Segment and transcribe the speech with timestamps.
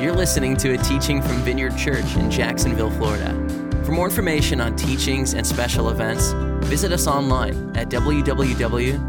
[0.00, 3.32] You're listening to a teaching from Vineyard Church in Jacksonville, Florida.
[3.82, 6.32] For more information on teachings and special events,
[6.68, 9.00] visit us online at www.vcjax.org.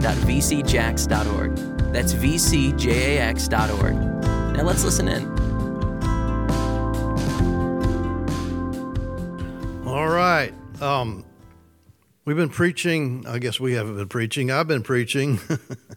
[1.91, 3.95] That's vcjax.org.
[4.55, 5.27] Now let's listen in.
[9.85, 10.53] All right.
[10.81, 11.25] Um,
[12.23, 15.41] we've been preaching, I guess we haven't been preaching, I've been preaching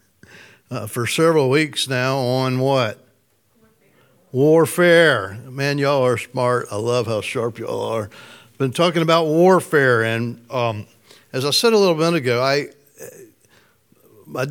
[0.69, 3.07] uh, for several weeks now on what?
[4.31, 5.37] Warfare.
[5.49, 6.67] Man, y'all are smart.
[6.71, 8.09] I love how sharp y'all are.
[8.57, 10.87] Been talking about warfare, and um,
[11.33, 12.67] as I said a little bit ago, I
[14.25, 14.45] my,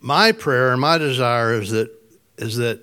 [0.00, 1.90] my prayer and my desire is that
[2.38, 2.80] is that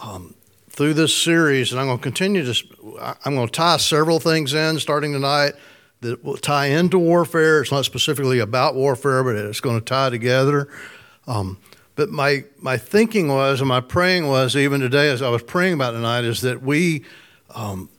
[0.00, 0.34] um,
[0.68, 4.54] through this series, and I'm going to continue to I'm going to tie several things
[4.54, 5.54] in starting tonight
[6.02, 7.62] that will tie into warfare.
[7.62, 10.68] It's not specifically about warfare, but it's going to tie together.
[11.26, 11.58] Um,
[12.00, 15.74] but my, my thinking was, and my praying was, even today as I was praying
[15.74, 17.04] about tonight, is that we,
[17.54, 17.90] um,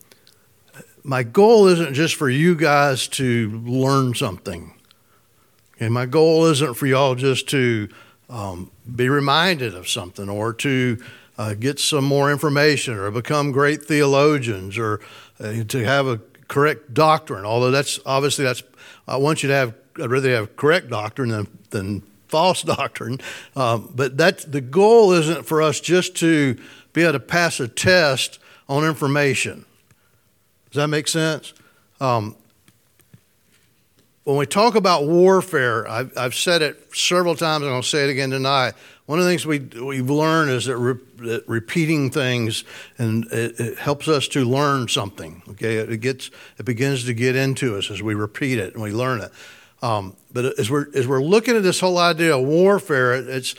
[1.03, 4.73] my goal isn't just for you guys to learn something.
[5.75, 7.89] Okay, my goal isn't for y'all just to
[8.27, 10.97] um, be reminded of something or to
[11.37, 14.99] uh, get some more information or become great theologians or
[15.39, 17.45] uh, to have a correct doctrine.
[17.45, 18.63] Although that's obviously that's
[19.07, 23.19] I want you to have I'd rather have correct doctrine than than false doctrine.
[23.55, 26.57] Um, but that the goal isn't for us just to
[26.93, 29.65] be able to pass a test on information.
[30.71, 31.53] Does that make sense?
[31.99, 32.35] Um,
[34.23, 38.09] when we talk about warfare, I've, I've, said it several times, and I'll say it
[38.09, 38.73] again tonight.
[39.07, 42.63] One of the things we, we've learned is that, re, that repeating things
[42.97, 45.41] and it, it, helps us to learn something.
[45.49, 48.91] Okay, it gets it begins to get into us as we repeat it and we
[48.91, 49.31] learn it.
[49.81, 53.55] Um, but as we're as we're looking at this whole idea of warfare, it's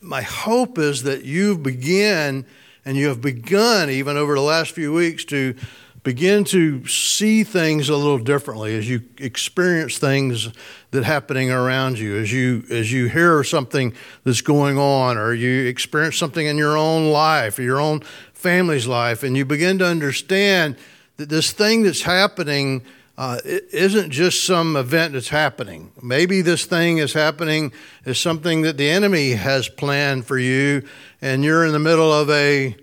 [0.00, 2.44] my hope is that you begin
[2.84, 5.54] and you have begun even over the last few weeks to
[6.02, 10.50] begin to see things a little differently as you experience things
[10.90, 15.66] that happening around you as you as you hear something that's going on or you
[15.66, 18.00] experience something in your own life or your own
[18.34, 20.76] family's life and you begin to understand
[21.16, 22.82] that this thing that's happening
[23.16, 25.92] uh, it isn't just some event that's happening.
[26.02, 27.72] Maybe this thing is happening
[28.04, 30.82] is something that the enemy has planned for you,
[31.22, 32.76] and you're in the middle of a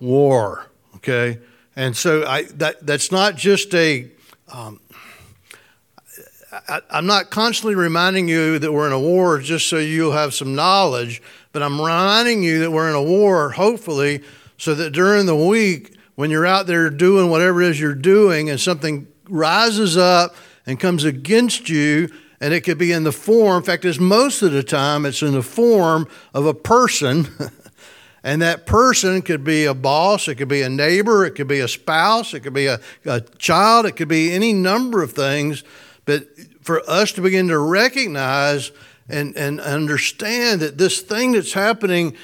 [0.00, 0.66] war.
[0.96, 1.38] Okay,
[1.76, 4.10] and so I, that that's not just a.
[4.50, 4.80] Um,
[6.66, 10.32] I, I'm not constantly reminding you that we're in a war just so you'll have
[10.32, 11.20] some knowledge,
[11.52, 14.22] but I'm reminding you that we're in a war, hopefully,
[14.56, 18.50] so that during the week when you're out there doing whatever it is you're doing
[18.50, 20.34] and something rises up
[20.66, 24.42] and comes against you, and it could be in the form, in fact, it's most
[24.42, 27.28] of the time, it's in the form of a person.
[28.22, 31.60] and that person could be a boss, it could be a neighbor, it could be
[31.60, 35.64] a spouse, it could be a, a child, it could be any number of things.
[36.04, 36.28] But
[36.60, 38.70] for us to begin to recognize
[39.08, 42.16] and, and understand that this thing that's happening,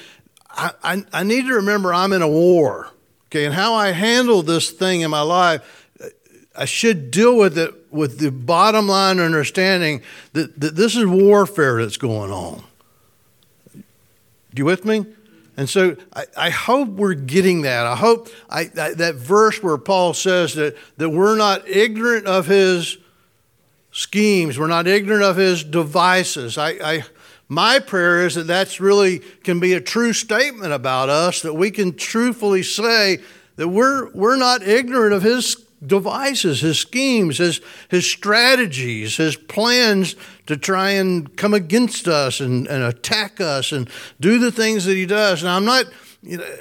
[0.50, 2.90] I, I, I need to remember I'm in a war.
[3.26, 5.83] Okay, and how I handle this thing in my life
[6.56, 11.82] I should deal with it with the bottom line understanding that, that this is warfare
[11.82, 12.62] that's going on.
[13.74, 15.04] Do you with me?
[15.56, 17.86] And so I, I hope we're getting that.
[17.86, 22.46] I hope I, I, that verse where Paul says that, that we're not ignorant of
[22.46, 22.98] his
[23.92, 26.58] schemes, we're not ignorant of his devices.
[26.58, 27.04] I, I,
[27.48, 31.70] my prayer is that that's really can be a true statement about us, that we
[31.70, 33.18] can truthfully say
[33.56, 40.16] that we're, we're not ignorant of his devices, his schemes, his, his strategies, his plans
[40.46, 43.88] to try and come against us and, and attack us and
[44.20, 45.42] do the things that he does.
[45.42, 45.86] Now, I'm not,
[46.22, 46.56] you know,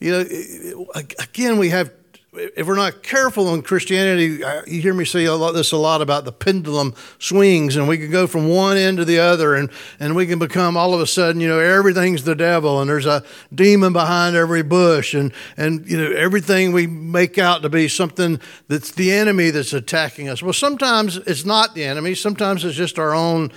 [0.00, 1.92] you know, again, we have
[2.34, 5.76] if we're not careful in Christianity, uh, you hear me say a lot, this a
[5.76, 9.54] lot about the pendulum swings, and we can go from one end to the other,
[9.54, 9.68] and,
[10.00, 13.04] and we can become all of a sudden, you know, everything's the devil, and there's
[13.04, 13.22] a
[13.54, 18.40] demon behind every bush, and, and you know, everything we make out to be something
[18.66, 20.42] that's the enemy that's attacking us.
[20.42, 23.52] Well, sometimes it's not the enemy, sometimes it's just our own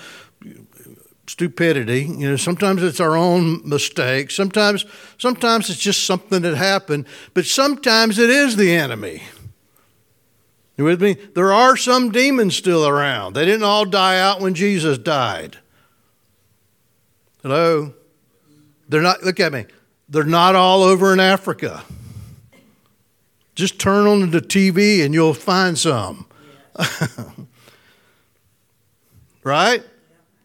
[1.27, 2.03] stupidity.
[2.03, 4.31] You know, sometimes it's our own mistake.
[4.31, 4.85] Sometimes,
[5.17, 7.05] sometimes it's just something that happened.
[7.33, 9.23] But sometimes it is the enemy.
[10.77, 11.13] You with me?
[11.13, 13.33] There are some demons still around.
[13.33, 15.57] They didn't all die out when Jesus died.
[17.41, 17.93] Hello?
[18.89, 19.65] They're not, look at me,
[20.09, 21.83] they're not all over in Africa.
[23.55, 26.27] Just turn on the TV and you'll find some.
[29.43, 29.83] right?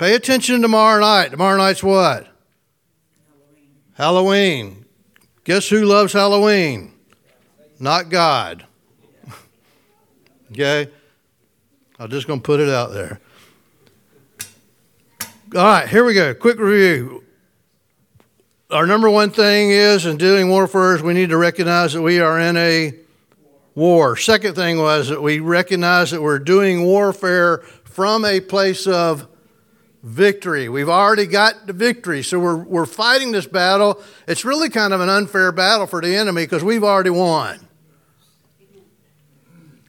[0.00, 1.30] Pay attention tomorrow night.
[1.30, 2.26] Tomorrow night's what?
[3.26, 3.84] Halloween.
[3.92, 4.84] Halloween.
[5.44, 6.94] Guess who loves Halloween?
[7.78, 8.64] Not God.
[10.52, 10.90] okay?
[11.98, 13.20] I'm just going to put it out there.
[15.54, 16.34] All right, here we go.
[16.34, 17.22] Quick review.
[18.70, 22.20] Our number one thing is in doing warfare is we need to recognize that we
[22.20, 22.94] are in a
[23.74, 24.16] war.
[24.16, 29.26] Second thing was that we recognize that we're doing warfare from a place of
[30.02, 30.68] victory.
[30.68, 32.22] We've already got the victory.
[32.22, 34.00] So we're, we're fighting this battle.
[34.26, 37.66] It's really kind of an unfair battle for the enemy because we've already won.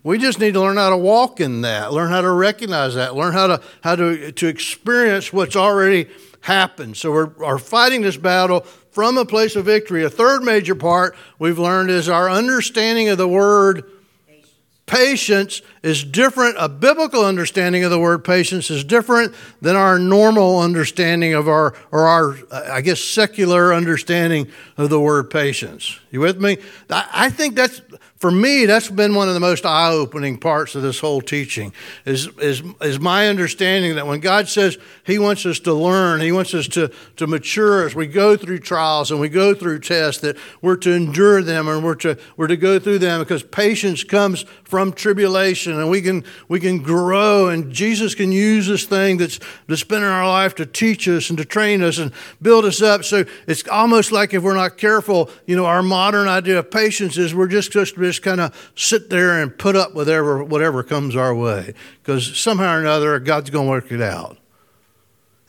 [0.03, 3.15] We just need to learn how to walk in that, learn how to recognize that,
[3.15, 6.07] learn how to, how to, to experience what's already
[6.41, 6.97] happened.
[6.97, 10.03] So we're, are fighting this battle from a place of victory.
[10.03, 13.89] A third major part we've learned is our understanding of the word
[14.91, 16.57] patience is different.
[16.59, 21.73] A biblical understanding of the word patience is different than our normal understanding of our,
[21.91, 25.97] or our, I guess, secular understanding of the word patience.
[26.11, 26.57] You with me?
[26.89, 27.81] I think that's
[28.21, 31.73] for me, that's been one of the most eye-opening parts of this whole teaching.
[32.05, 34.77] Is, is, is my understanding that when God says
[35.07, 38.59] He wants us to learn, He wants us to, to mature as we go through
[38.59, 42.45] trials and we go through tests, that we're to endure them and we're to, we're
[42.45, 47.47] to go through them because patience comes from tribulation and we can, we can grow
[47.47, 51.31] and Jesus can use this thing that's, that's been in our life to teach us
[51.31, 53.03] and to train us and build us up.
[53.03, 57.17] So it's almost like if we're not careful, you know, our modern idea of patience
[57.17, 60.83] is we're just just just kind of sit there and put up with whatever, whatever
[60.83, 61.73] comes our way
[62.03, 64.37] because somehow or another God's going to work it out.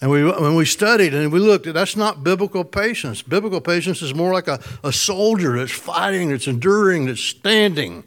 [0.01, 3.23] And we, when we studied and we looked, at that's not biblical patience.
[3.23, 8.05] Biblical patience is more like a, a soldier that's fighting, that's enduring, that's standing.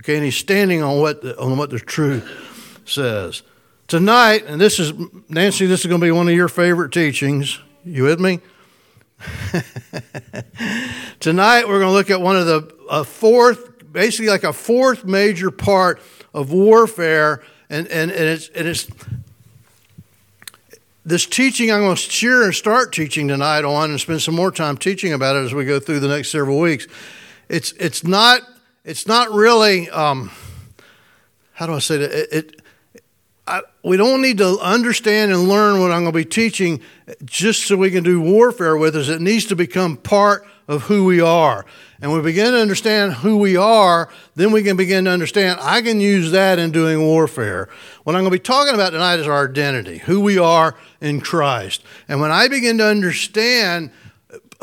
[0.00, 3.42] Okay, and he's standing on what the, on what the truth says.
[3.88, 4.92] Tonight, and this is
[5.28, 7.58] Nancy, this is going to be one of your favorite teachings.
[7.84, 8.40] You with me?
[11.20, 15.04] Tonight, we're going to look at one of the a fourth basically like a fourth
[15.04, 16.02] major part
[16.34, 18.88] of warfare, and, and, and, it's, and it's
[21.04, 24.50] this teaching I'm going to share and start teaching tonight on and spend some more
[24.50, 26.88] time teaching about it as we go through the next several weeks.
[27.48, 28.40] It's, it's, not,
[28.84, 30.32] it's not really, um,
[31.52, 32.10] how do I say that?
[32.10, 32.62] It, it
[33.46, 36.80] I, we don't need to understand and learn what I'm going to be teaching
[37.24, 39.08] just so we can do warfare with us.
[39.08, 41.66] It needs to become part of who we are
[42.04, 45.80] and we begin to understand who we are, then we can begin to understand I
[45.80, 47.70] can use that in doing warfare.
[48.02, 51.22] What I'm going to be talking about tonight is our identity, who we are in
[51.22, 51.82] Christ.
[52.06, 53.90] And when I begin to understand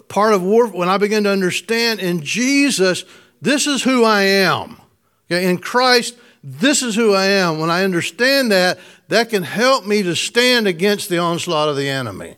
[0.08, 3.06] part of war, when I begin to understand in Jesus,
[3.42, 4.80] this is who I am.
[5.26, 5.50] Okay?
[5.50, 7.60] In Christ, this is who I am.
[7.60, 8.80] When I understand that,
[9.10, 12.36] that can help me to stand against the onslaught of the enemy.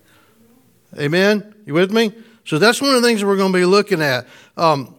[0.97, 1.55] Amen?
[1.65, 2.13] You with me?
[2.45, 4.27] So that's one of the things that we're going to be looking at
[4.57, 4.95] um,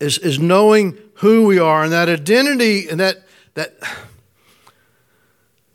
[0.00, 3.74] is, is knowing who we are and that identity and that, that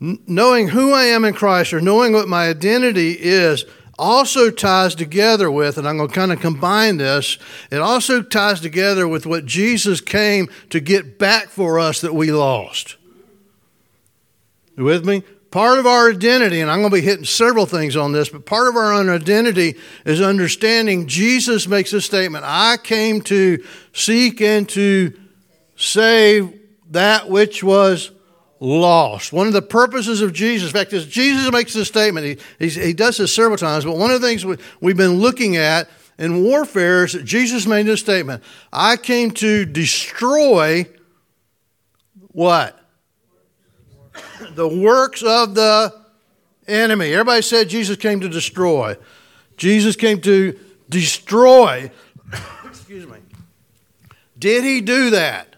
[0.00, 3.64] knowing who I am in Christ or knowing what my identity is
[4.00, 7.38] also ties together with, and I'm going to kind of combine this,
[7.70, 12.32] it also ties together with what Jesus came to get back for us that we
[12.32, 12.96] lost.
[14.76, 15.22] You with me?
[15.50, 18.46] Part of our identity, and I'm going to be hitting several things on this, but
[18.46, 19.74] part of our identity
[20.06, 23.62] is understanding Jesus makes a statement I came to
[23.92, 25.12] seek and to
[25.76, 26.58] save
[26.90, 28.12] that which was
[28.60, 29.32] lost.
[29.32, 32.40] One of the purposes of Jesus, in fact, is Jesus makes this statement.
[32.58, 35.56] He, he does this several times, but one of the things we, we've been looking
[35.56, 35.88] at
[36.18, 40.86] in warfare is that Jesus made this statement I came to destroy
[42.32, 42.76] what?
[44.54, 45.94] the works of the
[46.66, 47.12] enemy.
[47.12, 48.96] Everybody said Jesus came to destroy.
[49.56, 51.90] Jesus came to destroy.
[52.64, 53.18] Excuse me.
[54.38, 55.56] Did he do that?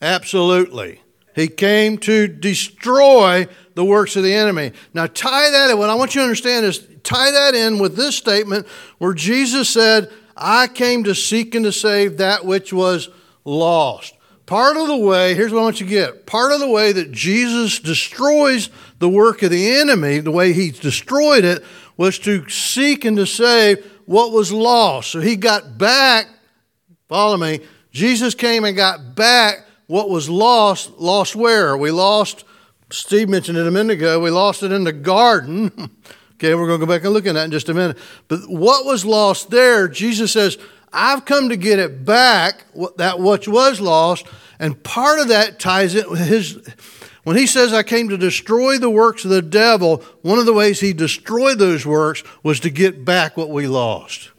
[0.00, 1.00] Absolutely.
[1.38, 4.72] He came to destroy the works of the enemy.
[4.92, 5.78] Now, tie that in.
[5.78, 8.66] What I want you to understand is tie that in with this statement
[8.98, 13.08] where Jesus said, I came to seek and to save that which was
[13.44, 14.14] lost.
[14.46, 16.90] Part of the way, here's what I want you to get part of the way
[16.90, 21.62] that Jesus destroys the work of the enemy, the way he destroyed it,
[21.96, 25.12] was to seek and to save what was lost.
[25.12, 26.26] So he got back,
[27.08, 27.60] follow me,
[27.92, 30.98] Jesus came and got back what was lost.
[30.98, 31.76] Lost where?
[31.76, 32.44] We lost,
[32.90, 35.72] Steve mentioned it a minute ago, we lost it in the garden.
[36.34, 37.98] okay, we're going to go back and look at that in just a minute.
[38.28, 40.56] But what was lost there, Jesus says,
[40.92, 42.64] I've come to get it back,
[42.96, 44.26] that which was lost.
[44.58, 46.66] And part of that ties with his.
[47.24, 50.54] When he says, I came to destroy the works of the devil, one of the
[50.54, 54.30] ways he destroyed those works was to get back what we lost.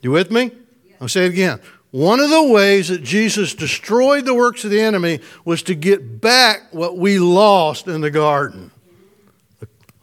[0.00, 0.50] You with me?
[1.00, 1.60] I'll say it again.
[1.90, 6.20] One of the ways that Jesus destroyed the works of the enemy was to get
[6.20, 8.70] back what we lost in the garden.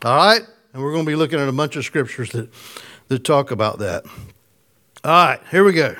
[0.04, 0.42] All right?
[0.74, 2.50] And we're going to be looking at a bunch of scriptures that,
[3.08, 4.06] that talk about that.
[5.04, 5.96] All right, here we go.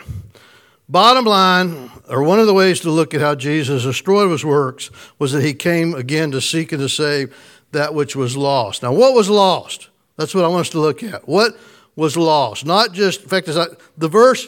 [0.90, 4.90] Bottom line, or one of the ways to look at how Jesus destroyed his works,
[5.20, 7.36] was that he came again to seek and to save
[7.72, 8.82] that which was lost.
[8.82, 9.90] Now, what was lost?
[10.18, 11.28] That's what I want us to look at.
[11.28, 11.58] What
[11.96, 12.66] was lost?
[12.66, 14.48] Not just, in fact, the verse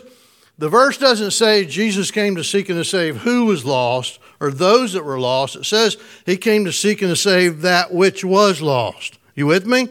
[0.57, 4.49] the verse doesn't say Jesus came to seek and to save who was lost or
[4.49, 5.55] those that were lost.
[5.55, 9.19] It says he came to seek and to save that which was lost.
[9.35, 9.89] You with me?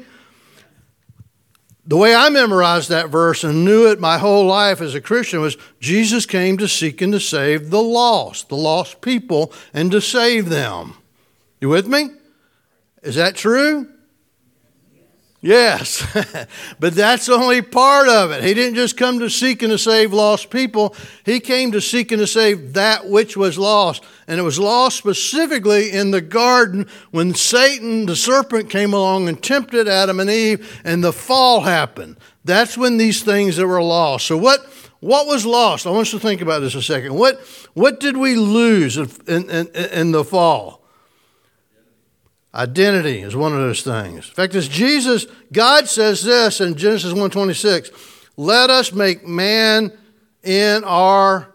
[1.89, 5.41] The way I memorized that verse and knew it my whole life as a Christian
[5.41, 10.01] was Jesus came to seek and to save the lost, the lost people, and to
[10.01, 10.95] save them.
[11.61, 12.11] You with me?
[13.05, 13.89] Is that true?
[15.43, 16.03] Yes,
[16.81, 18.43] but that's only part of it.
[18.43, 20.95] He didn't just come to seek and to save lost people.
[21.25, 24.03] He came to seek and to save that which was lost.
[24.27, 29.41] And it was lost specifically in the garden when Satan, the serpent, came along and
[29.43, 32.17] tempted Adam and Eve, and the fall happened.
[32.45, 34.27] That's when these things that were lost.
[34.27, 34.67] So, what,
[35.01, 35.87] what was lost?
[35.87, 37.15] I want you to think about this a second.
[37.15, 37.41] What,
[37.75, 40.86] what did we lose in, in, in the fall?
[42.57, 44.29] Identity is one of those things.
[44.29, 47.91] In fact, as Jesus, God says this in Genesis 1:26,
[48.39, 49.93] let us make man
[50.43, 51.53] in our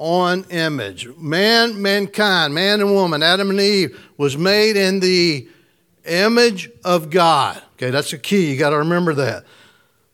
[0.00, 1.08] own image.
[1.16, 5.48] Man, mankind, man and woman, Adam and Eve, was made in the
[6.04, 7.62] image of God.
[7.74, 8.50] Okay, that's a key.
[8.50, 9.44] You got to remember that.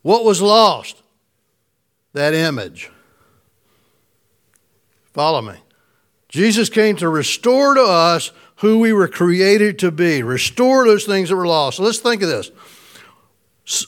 [0.02, 1.02] What was lost?
[2.12, 2.90] That image.
[5.14, 5.54] Follow me.
[6.28, 8.32] Jesus came to restore to us
[8.64, 11.76] who we were created to be, restore those things that were lost.
[11.76, 12.50] So let's think of this.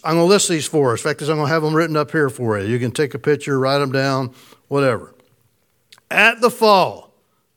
[0.05, 1.01] I'm going to list these for us.
[1.01, 2.67] In fact, I'm going to have them written up here for you.
[2.67, 4.35] You can take a picture, write them down,
[4.69, 5.15] whatever.
[6.11, 7.13] At the fall,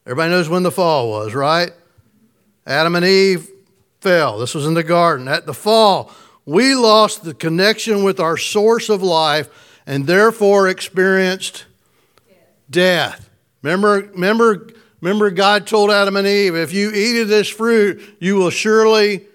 [0.05, 1.71] everybody knows when the fall was, right?
[2.65, 3.49] Adam and Eve
[4.01, 4.39] fell.
[4.39, 5.27] This was in the garden.
[5.27, 6.11] At the fall,
[6.45, 9.49] we lost the connection with our source of life
[9.85, 11.65] and therefore experienced
[12.69, 13.29] death.
[13.61, 14.67] Remember, remember
[15.01, 19.25] Remember, God told Adam and Eve, if you eat of this fruit, you will surely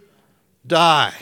[0.67, 1.15] die.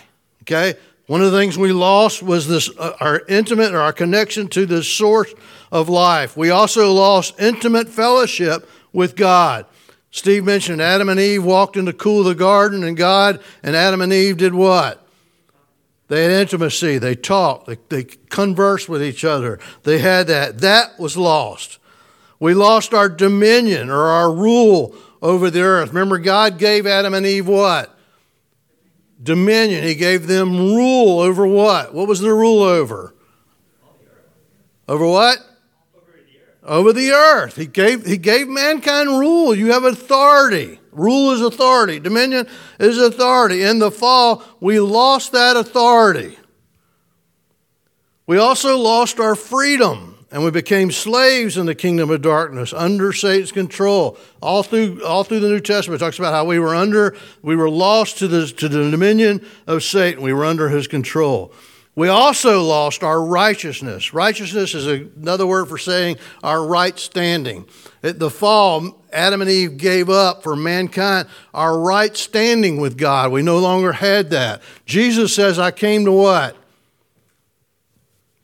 [0.42, 0.74] Okay?
[1.06, 4.66] One of the things we lost was this uh, our intimate or our connection to
[4.66, 5.32] the source
[5.70, 6.36] of life.
[6.36, 9.66] We also lost intimate fellowship with God.
[10.10, 13.74] Steve mentioned Adam and Eve walked in the cool of the garden, and God and
[13.74, 15.06] Adam and Eve did what?
[16.08, 16.98] They had intimacy.
[16.98, 17.66] They talked.
[17.66, 19.58] They, they conversed with each other.
[19.84, 20.58] They had that.
[20.58, 21.78] That was lost.
[22.42, 25.90] We lost our dominion or our rule over the earth.
[25.90, 27.96] Remember, God gave Adam and Eve what?
[29.22, 29.84] Dominion.
[29.84, 31.94] He gave them rule over what?
[31.94, 33.14] What was the rule over?
[34.88, 35.38] Over what?
[36.64, 37.54] Over the earth.
[37.54, 39.54] He gave, he gave mankind rule.
[39.54, 40.80] You have authority.
[40.90, 42.00] Rule is authority.
[42.00, 42.48] Dominion
[42.80, 43.62] is authority.
[43.62, 46.36] In the fall, we lost that authority.
[48.26, 53.12] We also lost our freedom and we became slaves in the kingdom of darkness under
[53.12, 54.16] Satan's control.
[54.40, 57.68] All through, all through the New Testament talks about how we were under, we were
[57.68, 60.22] lost to the, to the dominion of Satan.
[60.22, 61.52] We were under his control.
[61.94, 64.14] We also lost our righteousness.
[64.14, 67.66] Righteousness is another word for saying our right standing.
[68.02, 73.30] At the fall, Adam and Eve gave up for mankind our right standing with God.
[73.30, 74.62] We no longer had that.
[74.86, 76.56] Jesus says, I came to what?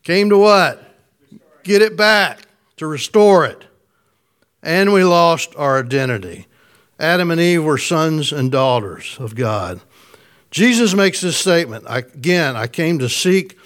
[0.02, 0.87] Came to what?
[1.68, 2.40] Get it back,
[2.78, 3.64] to restore it.
[4.62, 6.46] And we lost our identity.
[6.98, 9.80] Adam and Eve were sons and daughters of God.
[10.50, 13.56] Jesus makes this statement again, I came to seek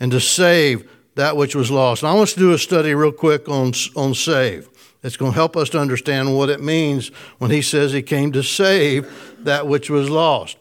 [0.00, 2.02] and to save that which was lost.
[2.02, 4.68] And I want to do a study real quick on, on save.
[5.02, 8.32] It's going to help us to understand what it means when he says he came
[8.32, 10.56] to save that which was lost.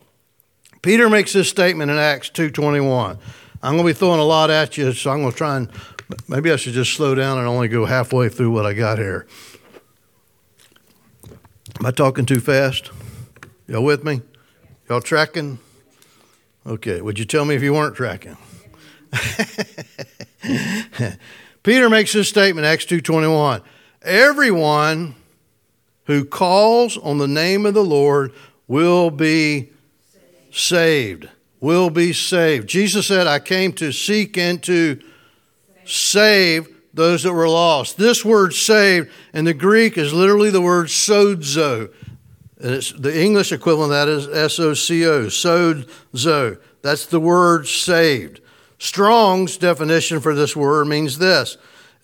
[0.81, 3.17] Peter makes this statement in Acts 2.21.
[3.61, 5.69] I'm going to be throwing a lot at you, so I'm going to try and
[6.27, 9.27] Maybe I should just slow down and only go halfway through what I got here.
[11.79, 12.91] Am I talking too fast?
[13.67, 14.21] Y'all with me?
[14.89, 15.59] Y'all tracking?
[16.65, 18.37] Okay, would you tell me if you weren't tracking?
[21.63, 23.61] Peter makes this statement, Acts 2.21.
[24.01, 25.15] Everyone
[26.05, 28.33] who calls on the name of the Lord
[28.67, 29.69] will be
[30.51, 31.29] saved.
[31.59, 32.67] Will be saved.
[32.67, 34.99] Jesus said, I came to seek and to
[35.89, 37.97] save those that were lost.
[37.97, 41.93] This word saved in the Greek is literally the word sozo.
[42.59, 46.59] And it's the English equivalent that is S O C O, sozo.
[46.81, 48.41] That's the word saved.
[48.79, 51.57] Strong's definition for this word means this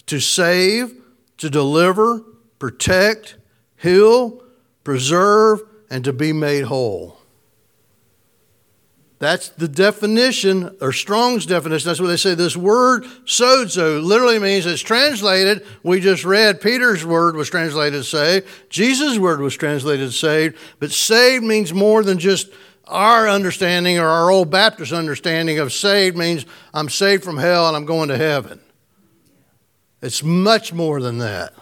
[0.06, 0.94] to save,
[1.38, 2.22] to deliver,
[2.60, 3.38] protect,
[3.78, 4.44] heal,
[4.84, 7.20] preserve, and to be made whole.
[9.18, 11.88] That's the definition, or Strong's definition.
[11.88, 12.36] That's what they say.
[12.36, 15.66] This word sozo literally means it's translated.
[15.84, 18.48] We just read Peter's word was translated saved.
[18.70, 20.58] Jesus' word was translated saved.
[20.80, 22.50] But saved means more than just
[22.88, 27.76] our understanding or our old Baptist understanding of saved means I'm saved from hell and
[27.76, 28.60] I'm going to heaven.
[30.02, 31.54] It's much more than that.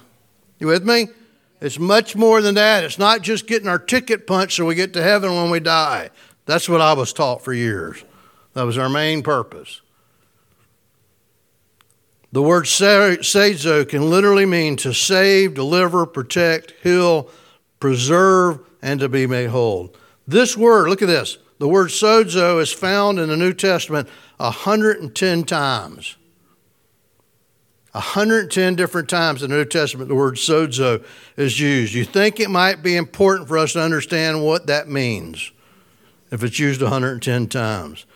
[0.60, 1.07] You with me?
[1.62, 2.83] It's much more than that.
[2.83, 6.10] It's not just getting our ticket punched so we get to heaven when we die.
[6.45, 8.03] That's what I was taught for years.
[8.53, 9.81] That was our main purpose.
[12.31, 17.29] The word sozo can literally mean to save, deliver, protect, heal,
[17.79, 19.93] preserve, and to be made whole.
[20.27, 21.38] This word, look at this.
[21.59, 26.17] The word sozo is found in the New Testament 110 times.
[27.91, 31.05] 110 different times in the New Testament, the word sozo
[31.38, 31.93] is used.
[31.93, 35.51] You think it might be important for us to understand what that means
[36.33, 38.07] if it's used 110 times.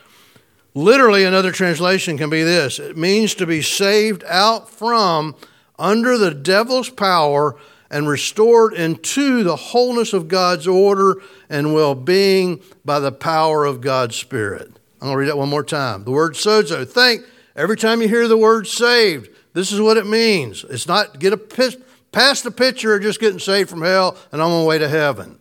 [0.74, 5.36] Literally, another translation can be this it means to be saved out from,
[5.78, 7.56] under the devil's power,
[7.92, 13.82] and restored into the wholeness of God's order and well being by the power of
[13.82, 14.68] God's Spirit.
[15.00, 16.04] I'm going to read that one more time.
[16.04, 16.88] The word sozo.
[16.88, 17.24] Think
[17.56, 20.66] every time you hear the word saved, this is what it means.
[20.70, 24.50] It's not get a past the picture of just getting saved from hell and I'm
[24.50, 25.38] on my way to heaven.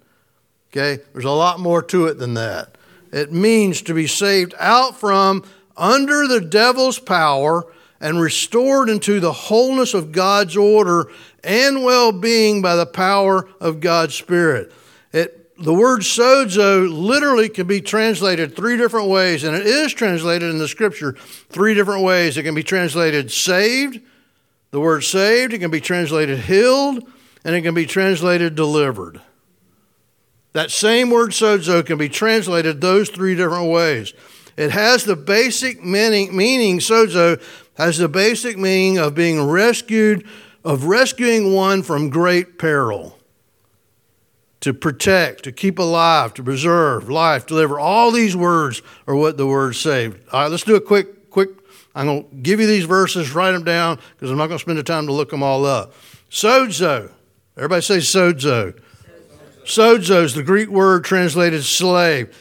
[0.77, 1.03] Okay?
[1.13, 2.77] There's a lot more to it than that.
[3.13, 5.43] It means to be saved out from
[5.77, 7.67] under the devil's power
[7.99, 11.07] and restored into the wholeness of God's order
[11.43, 14.71] and well being by the power of God's Spirit.
[15.13, 20.51] It, the word sozo literally can be translated three different ways, and it is translated
[20.51, 21.13] in the scripture
[21.49, 22.37] three different ways.
[22.37, 24.01] It can be translated saved,
[24.73, 27.11] the word saved, it can be translated healed,
[27.45, 29.23] and it can be translated delivered.
[30.57, 34.15] That same word sozo can be translated those three different ways.
[34.57, 37.43] It has the basic meaning, meaning sozo
[37.75, 40.27] has the basic meaning of being rescued,
[40.65, 43.19] of rescuing one from great peril.
[44.61, 47.79] To protect, to keep alive, to preserve, life, deliver.
[47.79, 50.27] All these words are what the word saved.
[50.33, 51.51] All right, let's do a quick, quick.
[51.95, 54.63] I'm going to give you these verses, write them down, because I'm not going to
[54.63, 55.93] spend the time to look them all up.
[56.31, 57.13] Sozo.
[57.59, 58.81] Everybody say sozo.
[59.67, 62.35] Sozo is the Greek word translated slave.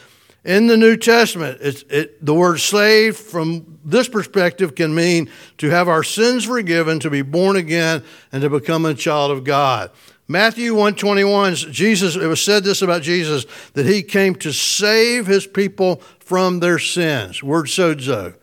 [0.44, 5.88] In the New Testament, it, the word slave from this perspective can mean to have
[5.88, 9.90] our sins forgiven, to be born again, and to become a child of God.
[10.28, 15.48] Matthew 121, Jesus, it was said this about Jesus, that he came to save his
[15.48, 17.42] people from their sins.
[17.42, 18.34] Word sozo.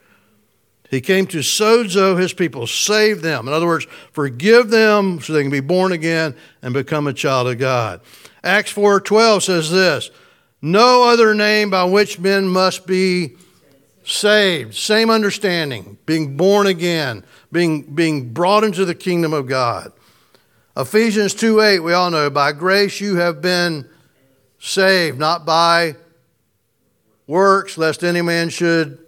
[0.93, 3.47] He came to sozo his people, save them.
[3.47, 7.47] In other words, forgive them so they can be born again and become a child
[7.47, 8.01] of God.
[8.43, 10.11] Acts 4:12 says this,
[10.65, 13.35] no other name by which men must be
[14.05, 14.75] saved.
[14.75, 19.91] Same understanding, being born again, being, being brought into the kingdom of God.
[20.77, 23.89] Ephesians 2 8, we all know, by grace you have been
[24.57, 25.97] saved, not by
[27.27, 29.02] works, lest any man should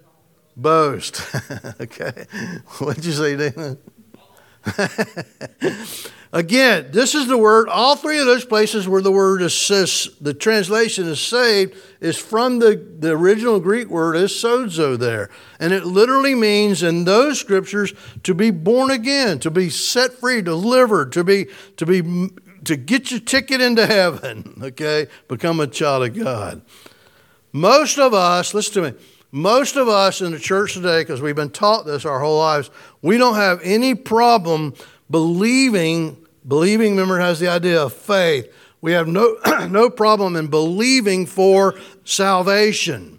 [0.56, 1.20] boast.
[1.80, 2.26] okay.
[2.78, 3.78] What did you say, Damon?
[6.32, 7.68] Again, this is the word.
[7.68, 12.18] All three of those places where the word is says, the translation is saved is
[12.18, 15.30] from the, the original Greek word is sozo there.
[15.60, 20.42] And it literally means in those scriptures to be born again, to be set free,
[20.42, 22.02] delivered, to be to be
[22.66, 25.06] to get your ticket into heaven, okay?
[25.28, 26.62] Become a child of God.
[27.52, 28.98] Most of us, listen to me,
[29.36, 32.70] most of us in the church today, because we've been taught this our whole lives,
[33.02, 34.74] we don't have any problem
[35.10, 38.52] believing Believing, remember, has the idea of faith.
[38.80, 39.36] We have no,
[39.70, 43.18] no problem in believing for salvation.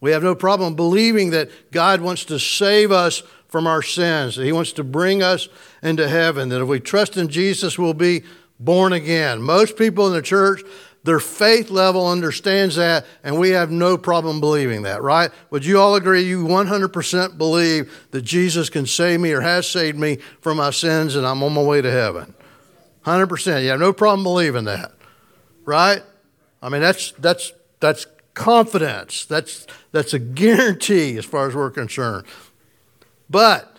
[0.00, 4.44] We have no problem believing that God wants to save us from our sins, that
[4.44, 5.48] He wants to bring us
[5.82, 8.22] into heaven, that if we trust in Jesus, we'll be
[8.58, 9.40] born again.
[9.40, 10.62] Most people in the church,
[11.02, 15.30] their faith level understands that, and we have no problem believing that, right?
[15.50, 19.98] Would you all agree you 100% believe that Jesus can save me or has saved
[19.98, 22.34] me from my sins and I'm on my way to heaven?
[23.06, 23.62] 100%.
[23.62, 24.92] You have no problem believing that,
[25.64, 26.02] right?
[26.62, 29.24] I mean, that's, that's, that's confidence.
[29.24, 32.26] That's, that's a guarantee as far as we're concerned.
[33.30, 33.78] But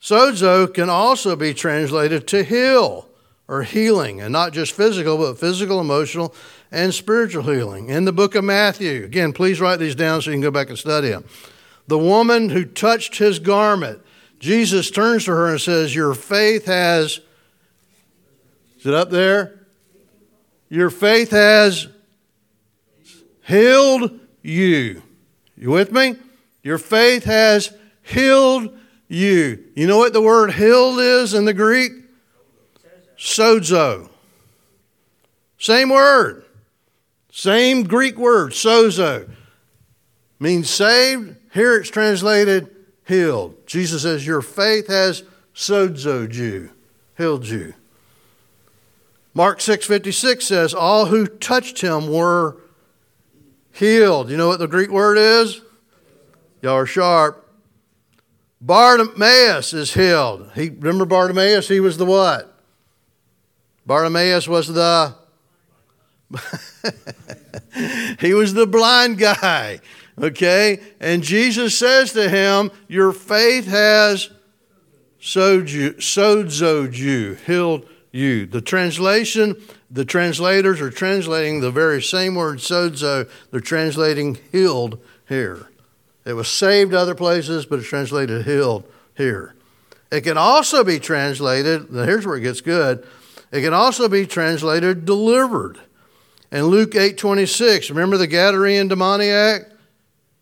[0.00, 3.08] sozo can also be translated to heal
[3.46, 6.34] or healing, and not just physical, but physical, emotional,
[6.70, 7.88] and spiritual healing.
[7.88, 10.70] In the book of Matthew, again, please write these down so you can go back
[10.70, 11.24] and study them.
[11.86, 14.00] The woman who touched his garment,
[14.38, 17.20] Jesus turns to her and says, Your faith has,
[18.78, 19.66] is it up there?
[20.70, 21.88] Your faith has
[23.46, 25.02] healed you.
[25.56, 26.16] You with me?
[26.62, 28.76] Your faith has healed
[29.06, 29.64] you.
[29.76, 31.92] You know what the word healed is in the Greek?
[33.24, 34.10] Sozo.
[35.58, 36.44] Same word.
[37.32, 39.30] Same Greek word, sozo.
[40.38, 41.36] Means saved.
[41.54, 42.68] Here it's translated
[43.08, 43.66] healed.
[43.66, 45.22] Jesus says, Your faith has
[45.54, 46.70] sozoed you,
[47.16, 47.72] healed you.
[49.32, 52.58] Mark 6:56 says, All who touched him were
[53.72, 54.30] healed.
[54.30, 55.62] You know what the Greek word is?
[56.60, 57.40] Y'all are sharp.
[58.60, 60.50] Bartimaeus is healed.
[60.54, 61.68] He remember Bartimaeus?
[61.68, 62.53] He was the what?
[63.86, 65.14] Bartimaeus was the
[68.20, 69.80] he was the blind guy.
[70.20, 70.80] Okay?
[71.00, 74.30] And Jesus says to him, Your faith has
[75.20, 78.46] sozoed you, healed you.
[78.46, 85.68] The translation, the translators are translating the very same word sozo, they're translating healed here.
[86.24, 89.54] It was saved other places, but it's translated healed here.
[90.10, 93.06] It can also be translated, here's where it gets good.
[93.54, 95.78] It can also be translated delivered.
[96.50, 99.70] In Luke 8 26, remember the Gadarene demoniac?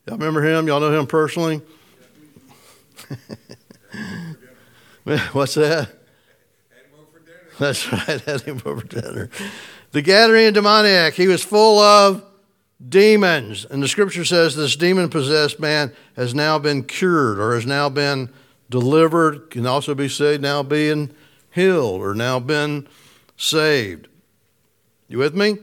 [0.06, 0.66] Y'all remember him?
[0.66, 1.60] Y'all know him personally?
[5.32, 5.90] What's that?
[7.58, 9.28] That's right, had him over dinner.
[9.90, 12.24] The Gadarene demoniac, he was full of
[12.88, 13.66] demons.
[13.66, 17.90] And the scripture says this demon possessed man has now been cured or has now
[17.90, 18.30] been
[18.70, 21.14] delivered, can also be said now being
[21.52, 22.88] healed or now been
[23.36, 24.08] saved.
[25.08, 25.58] You with me?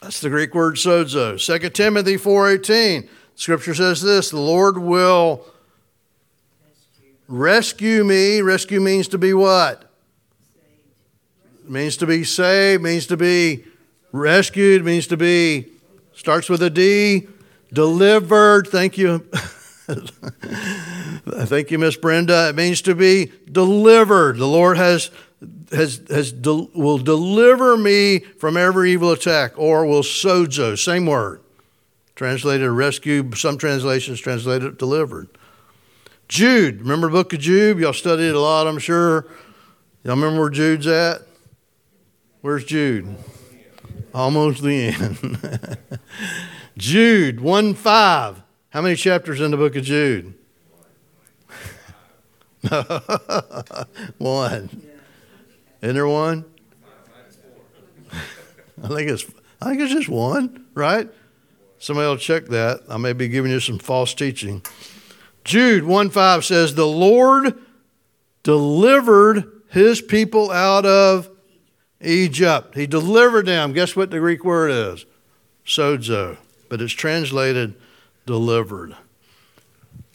[0.00, 1.38] That's the Greek word sozo.
[1.38, 3.08] 2 Timothy 4:18.
[3.34, 5.46] Scripture says this, the Lord will
[7.28, 8.40] rescue me.
[8.42, 9.90] Rescue means to be what?
[11.64, 13.64] It means to be saved, means to be
[14.12, 15.72] rescued, means to be
[16.14, 17.26] Starts with a D.
[17.72, 18.68] Delivered.
[18.68, 19.26] Thank you.
[21.26, 22.48] Thank you, Miss Brenda.
[22.48, 24.38] It means to be delivered.
[24.38, 25.10] The Lord has
[25.70, 30.78] has has will deliver me from every evil attack, or will sozo.
[30.78, 31.40] Same word.
[32.14, 33.34] Translated rescue.
[33.34, 35.28] Some translations translated delivered.
[36.28, 36.80] Jude.
[36.80, 37.78] Remember the book of Jude?
[37.78, 39.26] Y'all studied it a lot, I'm sure.
[40.04, 41.22] Y'all remember where Jude's at?
[42.40, 43.16] Where's Jude?
[44.14, 45.98] Almost the end.
[46.76, 48.42] Jude 1 5.
[48.70, 50.34] How many chapters in the book of Jude?
[54.18, 54.70] one.
[55.80, 56.44] Isn't there one?
[58.82, 59.24] I think it's
[59.60, 61.08] I think it's just one, right?
[61.78, 62.82] Somebody will check that.
[62.88, 64.62] I may be giving you some false teaching.
[65.44, 67.58] Jude 1 5 says, The Lord
[68.42, 71.28] delivered his people out of
[72.00, 72.76] Egypt.
[72.76, 73.72] He delivered them.
[73.72, 75.06] Guess what the Greek word is?
[75.66, 76.38] Sozo.
[76.68, 77.74] But it's translated
[78.26, 78.96] delivered.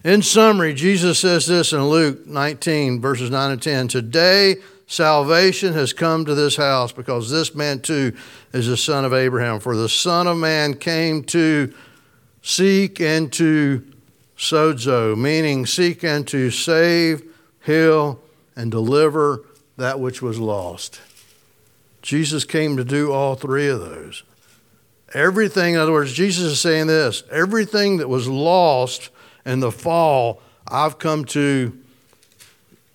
[0.08, 5.92] In summary, Jesus says this in Luke 19, verses 9 and 10 Today salvation has
[5.92, 8.16] come to this house because this man too
[8.54, 9.60] is the son of Abraham.
[9.60, 11.74] For the Son of Man came to
[12.42, 13.86] seek and to
[14.38, 17.24] sozo, meaning seek and to save,
[17.66, 18.22] heal,
[18.56, 19.44] and deliver
[19.76, 21.02] that which was lost.
[22.02, 24.24] Jesus came to do all three of those.
[25.14, 29.10] Everything, in other words, Jesus is saying this everything that was lost
[29.48, 31.76] in the fall, I've come to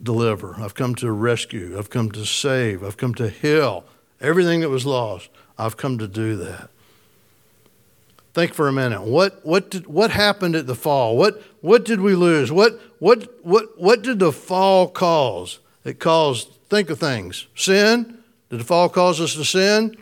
[0.02, 0.56] deliver.
[0.58, 1.76] I've come to rescue.
[1.78, 2.84] I've come to save.
[2.84, 3.84] I've come to heal.
[4.20, 6.68] Everything that was lost, I've come to do that.
[8.34, 9.02] Think for a minute.
[9.02, 11.16] What, what, did, what happened at the fall?
[11.16, 12.52] What, what did we lose?
[12.52, 15.58] What, what, what, what did the fall cause?
[15.84, 18.18] It caused, think of things sin,
[18.50, 19.96] did the fall cause us to sin?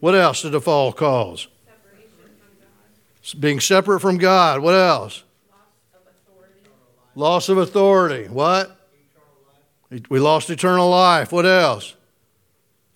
[0.00, 1.46] What else did the fall cause?
[3.38, 4.60] Being separate from God.
[4.60, 5.24] What else?
[7.16, 8.28] Loss of authority.
[8.28, 8.78] What?
[10.10, 11.32] We lost eternal life.
[11.32, 11.96] What else?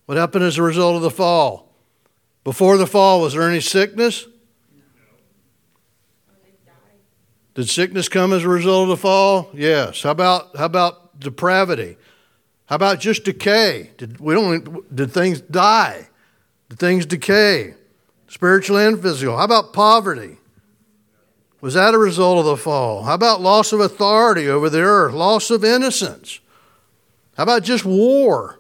[0.05, 1.75] What happened as a result of the fall?
[2.45, 4.27] Before the fall, was there any sickness?
[7.55, 9.51] Did sickness come as a result of the fall?
[9.55, 10.03] Yes.
[10.03, 11.97] How about how about depravity?
[12.67, 13.91] How about just decay?
[13.97, 16.09] Did, we don't, did things die?
[16.69, 17.75] Did things decay?
[18.29, 19.37] Spiritual and physical.
[19.37, 20.37] How about poverty?
[21.61, 23.03] Was that a result of the fall?
[23.03, 25.13] How about loss of authority over the earth?
[25.15, 26.41] Loss of innocence?
[27.37, 28.59] How about just war?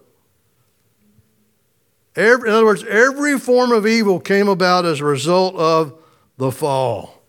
[2.16, 5.94] Every, in other words, every form of evil came about as a result of
[6.36, 7.22] the fall.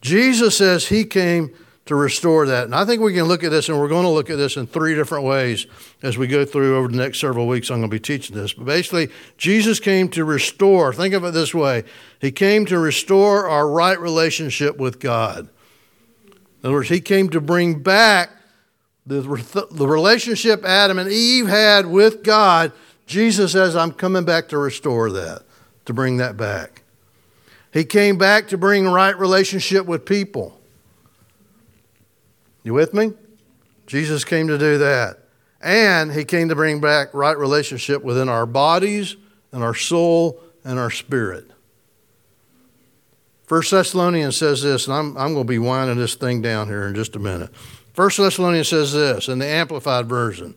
[0.00, 1.54] Jesus says he came
[1.90, 2.66] to restore that.
[2.66, 4.56] And I think we can look at this, and we're going to look at this
[4.56, 5.66] in three different ways
[6.04, 7.68] as we go through over the next several weeks.
[7.68, 8.52] I'm going to be teaching this.
[8.52, 10.92] But basically, Jesus came to restore.
[10.92, 11.82] Think of it this way
[12.20, 15.48] He came to restore our right relationship with God.
[16.28, 18.30] In other words, He came to bring back
[19.04, 19.22] the,
[19.72, 22.70] the relationship Adam and Eve had with God.
[23.08, 25.42] Jesus says, I'm coming back to restore that,
[25.86, 26.84] to bring that back.
[27.72, 30.59] He came back to bring right relationship with people.
[32.62, 33.12] You with me?
[33.86, 35.18] Jesus came to do that.
[35.60, 39.16] And he came to bring back right relationship within our bodies
[39.52, 41.50] and our soul and our spirit.
[43.44, 46.86] First Thessalonians says this, and I'm, I'm going to be winding this thing down here
[46.86, 47.50] in just a minute.
[47.94, 50.54] First Thessalonians says this in the Amplified Version.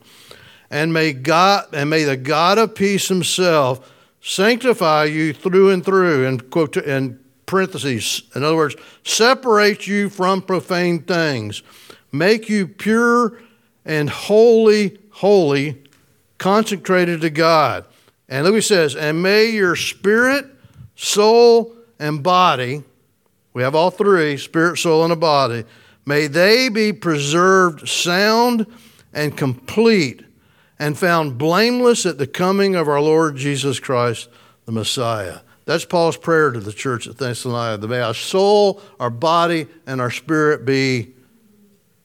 [0.69, 6.25] And may God and may the God of peace himself sanctify you through and through,
[6.25, 11.61] and quote in parentheses, in other words, separate you from profane things
[12.13, 13.37] make you pure
[13.83, 15.83] and holy, holy,
[16.37, 17.85] consecrated to God.
[18.29, 20.45] And he says, and may your spirit,
[20.95, 22.83] soul, and body,
[23.53, 25.65] we have all three spirit, soul, and a body,
[26.05, 28.65] may they be preserved sound
[29.13, 30.23] and complete
[30.79, 34.29] and found blameless at the coming of our Lord Jesus Christ,
[34.65, 35.39] the Messiah.
[35.65, 37.87] That's Paul's prayer to the church at Thessalonica.
[37.87, 41.12] May our soul, our body, and our spirit be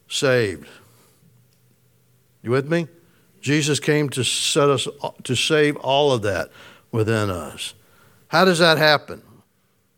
[0.09, 0.67] saved.
[2.43, 2.89] You with me?
[3.41, 4.89] Jesus came to set us
[5.23, 6.51] to save all of that
[6.91, 7.75] within us.
[8.29, 9.23] How does that happen?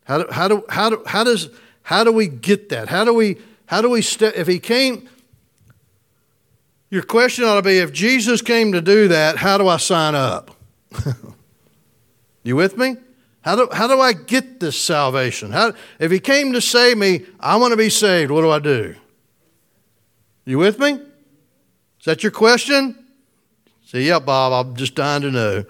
[0.05, 1.49] How do, how do, how do, how does
[1.83, 2.89] how do we get that?
[2.89, 5.09] How do we how do we st- if he came
[6.91, 10.17] your question ought to be if Jesus came to do that, how do I sign
[10.17, 10.51] up?
[12.43, 12.97] you with me?
[13.43, 15.53] How do, how do I get this salvation?
[15.53, 18.31] How, if he came to save me, I want to be saved.
[18.31, 18.97] What do I do?
[20.45, 20.93] You with me?
[20.93, 22.97] Is that your question?
[23.85, 25.65] Say, yeah, Bob, I'm just dying to know.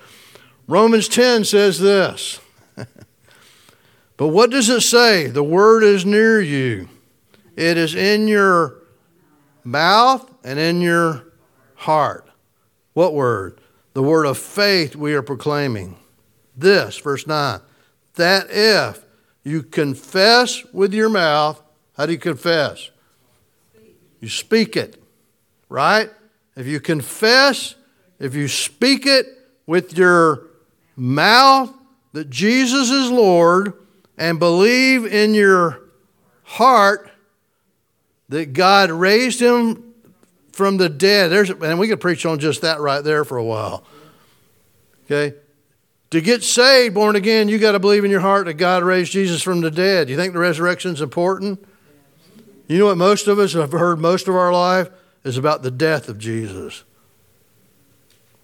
[0.69, 2.39] Romans 10 says this.
[4.17, 5.27] but what does it say?
[5.27, 6.89] The word is near you,
[7.57, 8.77] it is in your
[9.65, 11.25] mouth and in your
[11.75, 12.29] heart.
[12.93, 13.61] What word?
[13.95, 15.97] The word of faith we are proclaiming.
[16.57, 17.61] This, verse 9,
[18.15, 19.05] that if
[19.43, 21.61] you confess with your mouth,
[21.97, 22.91] how do you confess?
[24.21, 25.03] You speak it,
[25.69, 26.11] right?
[26.57, 27.75] If you confess,
[28.19, 29.27] if you speak it
[29.67, 30.47] with your
[30.97, 31.73] mouth
[32.13, 33.75] that Jesus is Lord
[34.19, 35.81] and believe in your
[36.43, 37.11] heart
[38.29, 39.95] that God raised him
[40.53, 41.31] from the dead.
[41.31, 43.85] There's, and we could preach on just that right there for a while.
[45.07, 45.37] Okay?
[46.11, 49.13] To get saved, born again, you got to believe in your heart that God raised
[49.13, 50.11] Jesus from the dead.
[50.11, 51.65] You think the resurrection is important?
[52.71, 54.91] You know what most of us have heard most of our life
[55.25, 56.85] is about the death of Jesus.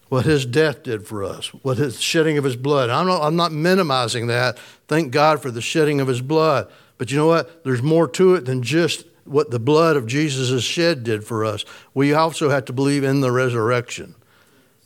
[0.09, 2.91] What his death did for us, what his shedding of his blood.
[2.91, 4.59] I'm not, I'm not minimizing that.
[4.89, 6.69] Thank God for the shedding of his blood.
[6.99, 7.62] But you know what?
[7.62, 11.65] There's more to it than just what the blood of Jesus' shed did for us.
[11.95, 14.17] We also have to believe in the resurrection.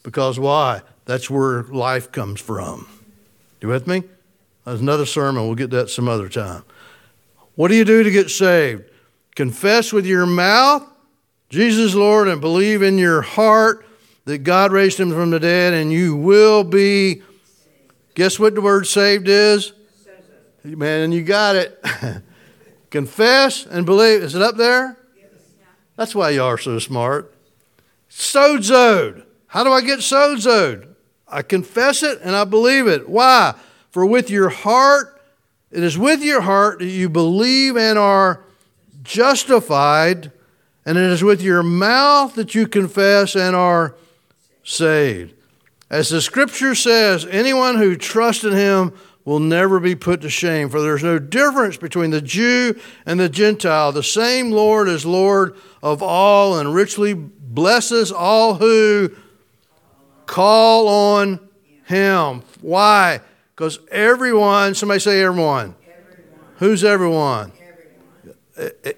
[0.03, 0.83] Because why?
[1.07, 2.87] That's where life comes from.
[3.63, 4.03] You with me?
[4.67, 5.47] That's another sermon.
[5.47, 6.63] We'll get that some other time.
[7.55, 8.85] What do you do to get saved?
[9.35, 10.87] Confess with your mouth
[11.51, 13.85] Jesus Lord and believe in your heart
[14.25, 17.23] that God raised him from the dead, and you will be.
[18.15, 19.73] Guess what the word saved is?
[20.63, 21.83] Man, you got it.
[22.91, 24.23] confess and believe.
[24.23, 24.97] Is it up there?
[25.97, 27.35] That's why you are so smart.
[28.09, 29.25] Sozoed.
[29.49, 30.87] How do I get sozoed?
[31.27, 33.09] I confess it and I believe it.
[33.09, 33.55] Why?
[33.91, 35.21] For with your heart,
[35.73, 38.45] it is with your heart that you believe and are
[39.03, 40.33] justified,
[40.85, 43.95] and it is with your mouth that you confess and are
[44.65, 45.35] saved.
[45.91, 48.93] As the scripture says, anyone who trusts in him
[49.25, 53.29] will never be put to shame, for there's no difference between the Jew and the
[53.29, 53.93] Gentile.
[53.93, 59.11] The same Lord is Lord of all and richly blesses all who
[60.27, 61.41] call on
[61.87, 62.43] him.
[62.61, 63.21] Why?
[63.55, 65.75] Because everyone, somebody say everyone.
[65.83, 66.55] everyone.
[66.57, 67.53] Who's everyone?
[68.57, 68.93] Eh, eh,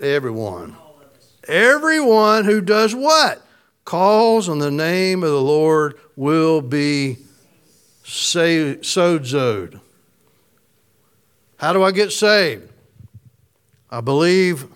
[0.00, 0.76] everyone.
[1.48, 3.42] Everyone who does what?
[3.84, 7.18] Calls on the name of the Lord will be
[8.04, 9.80] sozoed.
[11.56, 12.68] How do I get saved?
[13.90, 14.66] I believe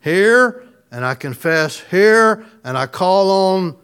[0.00, 3.76] here, and I confess here, and I call on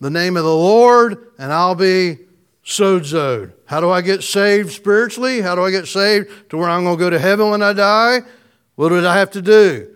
[0.00, 2.18] the name of the Lord, and I'll be
[2.64, 3.52] sozoed.
[3.66, 5.40] How do I get saved spiritually?
[5.40, 7.72] How do I get saved to where I'm going to go to heaven when I
[7.72, 8.22] die?
[8.78, 9.92] What did I have to do?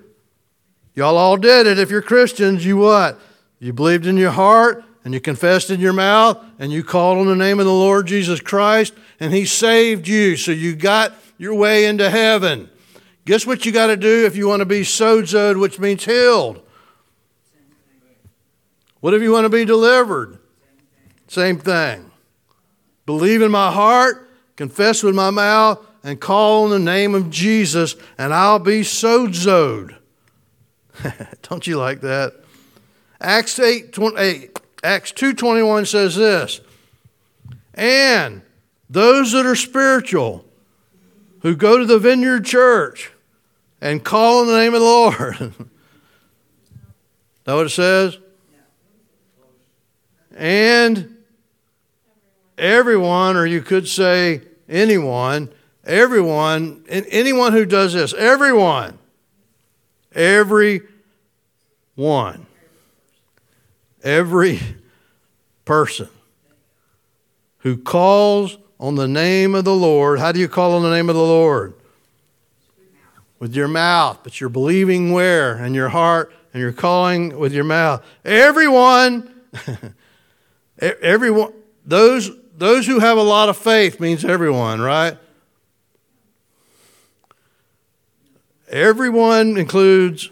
[0.97, 1.79] Y'all all did it.
[1.79, 3.17] If you're Christians, you what?
[3.61, 7.29] You believed in your heart and you confessed in your mouth and you called on
[7.29, 10.37] the name of the Lord Jesus Christ and He saved you.
[10.37, 12.69] So you got your way into heaven.
[13.25, 16.61] Guess what you got to do if you want to be sozoed, which means healed?
[18.99, 20.41] What if you want to be delivered?
[21.29, 22.11] Same thing.
[23.07, 27.97] Believe in my heart, confess with my mouth, and call on the name of Jesus,
[28.19, 29.97] and I'll be sozoed.
[31.43, 32.35] Don't you like that?
[33.21, 36.61] Acts 8, 28, Acts 2.21 says this,
[37.75, 38.43] And
[38.91, 40.45] those that are spiritual,
[41.43, 43.11] who go to the vineyard church
[43.81, 45.37] and call on the name of the Lord.
[47.45, 48.17] that what it says?
[50.35, 51.17] And
[52.57, 55.53] everyone, or you could say anyone,
[55.85, 58.99] everyone, anyone who does this, everyone,
[60.15, 60.83] every
[61.95, 62.47] one,
[64.03, 64.61] every
[65.65, 66.09] person
[67.59, 70.19] who calls on the name of the Lord.
[70.19, 71.75] How do you call on the name of the Lord?
[73.39, 75.55] With your mouth, but you're believing where?
[75.55, 78.05] And your heart, and you're calling with your mouth.
[78.25, 79.33] Everyone,
[80.79, 81.53] everyone,
[81.85, 85.19] those, those who have a lot of faith means everyone, right?
[88.73, 90.31] Everyone includes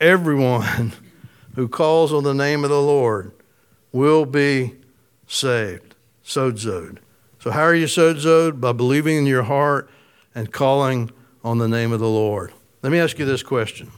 [0.00, 0.92] everyone
[1.56, 3.32] who calls on the name of the Lord
[3.90, 4.76] will be
[5.26, 5.96] saved.
[6.24, 6.98] Sozoed.
[7.40, 8.60] So, how are you sozoed?
[8.60, 9.90] By believing in your heart
[10.32, 11.10] and calling
[11.42, 12.52] on the name of the Lord.
[12.82, 13.90] Let me ask you this question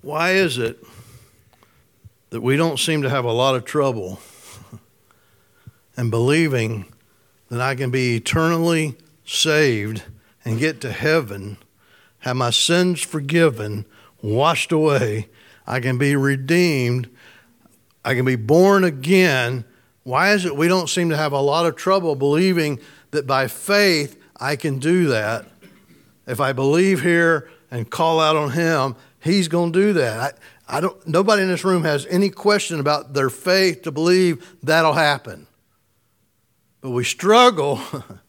[0.00, 0.82] Why is it
[2.30, 4.20] that we don't seem to have a lot of trouble
[5.98, 6.86] in believing
[7.50, 10.04] that I can be eternally saved
[10.44, 11.58] and get to heaven,
[12.20, 13.84] have my sins forgiven,
[14.22, 15.28] washed away,
[15.66, 17.08] I can be redeemed,
[18.04, 19.64] I can be born again?
[20.02, 23.46] Why is it we don't seem to have a lot of trouble believing that by
[23.46, 25.46] faith I can do that?
[26.26, 30.38] If I believe here and call out on Him, He's going to do that.
[30.68, 31.06] I, I don't.
[31.06, 35.46] Nobody in this room has any question about their faith to believe that'll happen.
[36.80, 37.80] But we struggle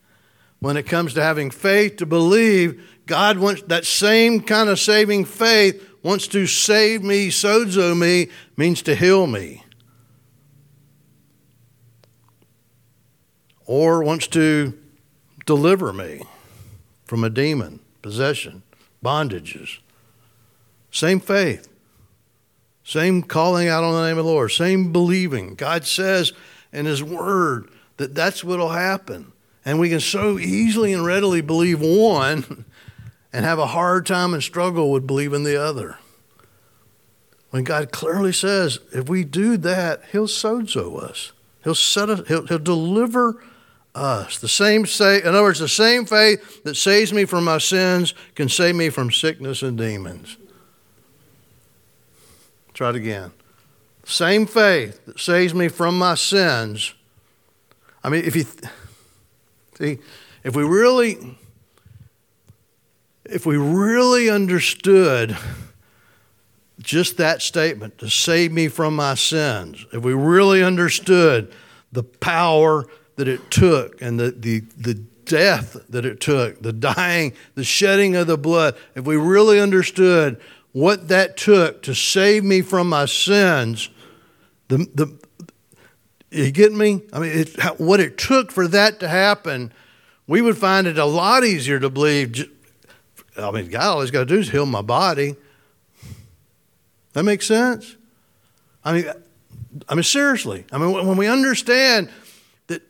[0.62, 5.26] when it comes to having faith to believe God wants that same kind of saving
[5.26, 9.64] faith wants to save me, sozo me, means to heal me.
[13.72, 14.78] or wants to
[15.46, 16.22] deliver me
[17.06, 18.64] from a demon, possession,
[19.02, 19.80] bondages.
[20.92, 21.70] Same faith,
[22.84, 25.56] same calling out on the name of the Lord, same believing.
[25.56, 26.34] God says
[26.74, 29.32] in His Word that that's what will happen.
[29.64, 32.66] And we can so easily and readily believe one
[33.34, 35.98] and have a hard time and struggle with believing the other.
[37.52, 41.34] When God clearly says, if we do that, He'll sozo us.
[41.64, 43.42] He'll set us, he'll, he'll deliver
[43.94, 44.40] us.
[44.40, 48.14] The same say, in other words, the same faith that saves me from my sins
[48.36, 50.38] can save me from sickness and demons.
[52.74, 53.32] Try it again.
[54.06, 56.96] Same faith that saves me from my sins.
[58.04, 58.46] I mean, if you
[59.82, 59.98] see,
[60.44, 61.18] if we really,
[63.26, 65.36] if we really understood
[66.80, 71.52] just that statement to save me from my sins, if we really understood
[71.92, 74.94] the power that it took and the, the, the
[75.26, 80.40] death that it took, the dying, the shedding of the blood, if we really understood
[80.72, 83.90] what that took to save me from my sins,
[84.70, 85.21] the, the,
[86.32, 87.02] you get me?
[87.12, 89.72] I mean, it, what it took for that to happen,
[90.28, 92.50] we would find it a lot easier to believe.
[93.38, 95.36] I mean, God, all He's got to do is heal my body.
[97.14, 97.98] That makes sense?
[98.84, 99.12] I mean,
[99.90, 100.66] I mean, seriously.
[100.72, 102.10] I mean, when we understand
[102.68, 102.82] that,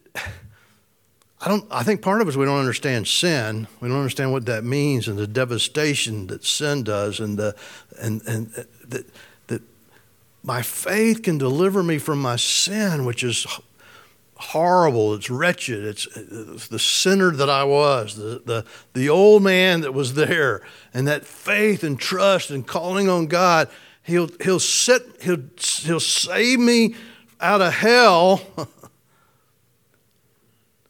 [1.39, 1.65] I don't.
[1.71, 3.67] I think part of is we don't understand sin.
[3.79, 7.56] We don't understand what that means and the devastation that sin does, and the
[8.00, 9.06] and and uh, that
[10.44, 13.46] my faith can deliver me from my sin, which is
[14.35, 15.13] horrible.
[15.13, 15.83] It's wretched.
[15.83, 20.62] It's, it's the sinner that I was, the, the the old man that was there,
[20.94, 23.69] and that faith and trust and calling on God.
[24.04, 26.96] He'll he'll set he'll he'll save me
[27.39, 28.42] out of hell.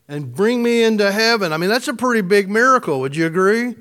[0.08, 1.54] and bring me into heaven.
[1.54, 2.99] I mean, that's a pretty big miracle.
[2.99, 3.76] Would you agree?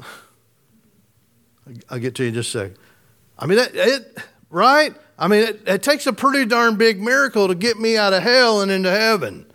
[1.90, 2.78] I'll get to you in just a second.
[3.38, 4.18] I mean, it, it
[4.50, 4.94] right?
[5.18, 8.22] I mean, it, it takes a pretty darn big miracle to get me out of
[8.22, 9.46] hell and into heaven.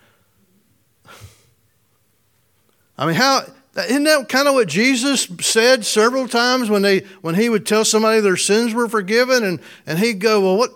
[2.97, 3.41] I mean, how
[3.75, 7.83] Isn't that kind of what Jesus said several times when they when he would tell
[7.85, 10.71] somebody their sins were forgiven and, and he'd go, Well, what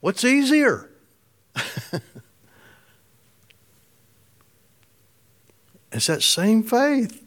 [0.00, 0.90] what's easier?
[5.92, 7.22] it's that same faith.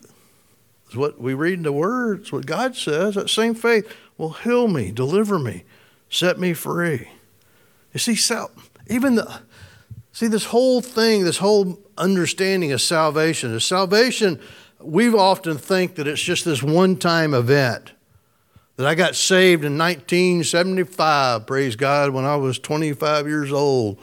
[0.86, 2.22] It's what we read in the Word.
[2.22, 3.16] It's what God says.
[3.16, 5.64] That same faith will heal me, deliver me,
[6.10, 7.10] set me free.
[7.94, 8.18] You see,
[8.88, 9.42] even the
[10.12, 14.40] see this whole thing, this whole understanding of salvation is salvation.
[14.80, 17.94] We often think that it's just this one-time event.
[18.76, 24.00] That I got saved in 1975, praise God, when I was 25 years old.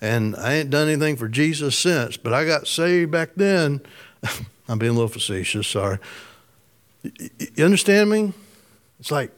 [0.00, 3.80] And I ain't done anything for Jesus since, but I got saved back then.
[4.68, 5.98] I'm being a little facetious, sorry.
[7.02, 8.32] You understand me?
[8.98, 9.30] It's like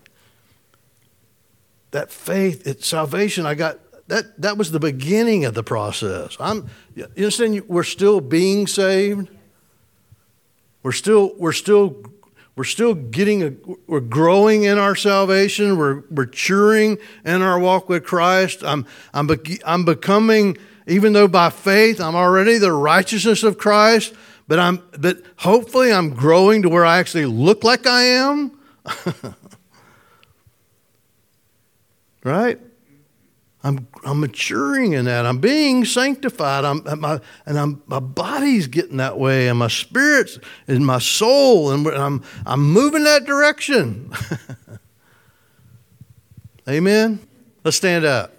[1.91, 3.47] that faith, it's salvation.
[3.47, 3.79] I got
[4.09, 4.41] that.
[4.41, 6.37] That was the beginning of the process.
[6.41, 6.69] I'm.
[6.95, 7.69] You understand?
[7.69, 9.29] We're still being saved.
[10.83, 11.33] We're still.
[11.37, 12.03] We're still.
[12.57, 13.43] We're still getting.
[13.43, 13.53] A,
[13.87, 15.77] we're growing in our salvation.
[15.77, 18.63] We're maturing in our walk with Christ.
[18.65, 18.87] I'm.
[19.15, 19.29] I'm.
[19.65, 20.59] I'm becoming.
[20.89, 24.15] Even though by faith I'm already the righteousness of Christ,
[24.47, 24.83] but I'm.
[24.99, 28.59] But hopefully I'm growing to where I actually look like I am.
[32.27, 32.59] right?
[33.63, 35.27] I'm, I'm maturing in that.
[35.27, 36.65] I'm being sanctified.
[36.65, 41.73] I'm, my, and I'm, my body's getting that way, and my spirit's and my soul,
[41.73, 44.13] and I'm, I'm moving that direction.
[46.69, 47.27] Amen?
[47.65, 48.33] Let's stand up.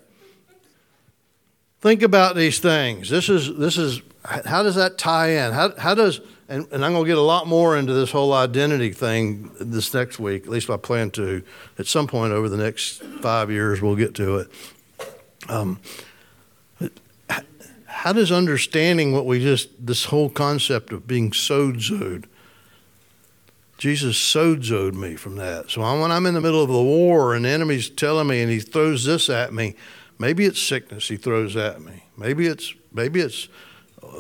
[1.82, 3.10] Think about these things.
[3.10, 5.54] This is, this is how does that tie in?
[5.54, 6.20] How, how does
[6.50, 9.94] and, and I'm going to get a lot more into this whole identity thing this
[9.94, 10.44] next week.
[10.44, 11.44] At least I plan to.
[11.78, 14.52] At some point over the next five years, we'll get to it.
[15.50, 15.80] Um,
[17.86, 22.26] how does understanding what we just this whole concept of being sozoed?
[23.78, 25.70] Jesus sozoed me from that.
[25.70, 28.52] So when I'm in the middle of a war and the enemy's telling me and
[28.52, 29.76] he throws this at me,
[30.18, 32.04] maybe it's sickness he throws at me.
[32.16, 33.48] Maybe it's maybe it's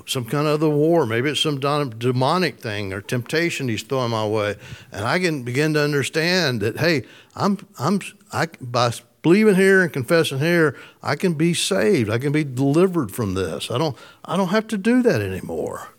[0.05, 1.05] some kind of other war.
[1.05, 4.55] Maybe it's some demonic thing or temptation he's throwing my way,
[4.91, 6.77] and I can begin to understand that.
[6.77, 7.03] Hey,
[7.35, 8.01] I'm I'm
[8.31, 12.09] I by believing here and confessing here, I can be saved.
[12.09, 13.69] I can be delivered from this.
[13.69, 15.89] I don't I don't have to do that anymore.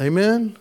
[0.00, 0.56] Amen.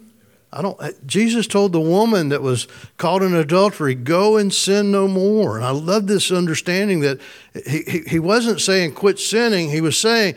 [0.53, 1.07] I don't.
[1.07, 2.67] Jesus told the woman that was
[2.97, 7.21] caught in adultery, "Go and sin no more." And I love this understanding that
[7.65, 9.69] he, he, he wasn't saying quit sinning.
[9.69, 10.35] He was saying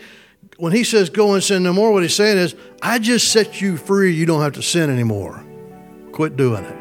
[0.57, 3.61] when he says go and sin no more, what he's saying is, I just set
[3.61, 4.13] you free.
[4.15, 5.45] You don't have to sin anymore.
[6.13, 6.77] Quit doing it.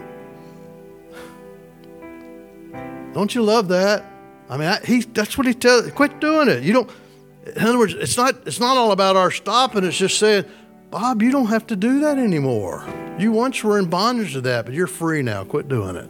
[3.14, 4.06] Don't you love that?
[4.50, 5.90] I mean, I, he, that's what he tells.
[5.92, 6.64] Quit doing it.
[6.64, 6.90] You don't.
[7.56, 8.36] In other words, it's not.
[8.46, 9.84] It's not all about our stopping.
[9.84, 10.46] It's just saying,
[10.92, 12.86] Bob, you don't have to do that anymore.
[13.18, 15.44] You once were in bondage to that, but you're free now.
[15.44, 16.10] Quit doing it.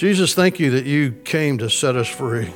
[0.00, 2.50] Jesus, thank you that you came to set us free.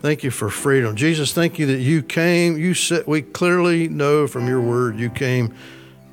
[0.00, 0.96] Thank you for freedom.
[0.96, 2.56] Jesus, thank you that you came.
[2.56, 5.54] You said we clearly know from your word you came